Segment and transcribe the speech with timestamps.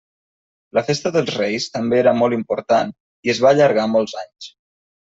[0.77, 2.93] La festa dels Reis també era molt important
[3.29, 4.55] i es va allargar molts anys.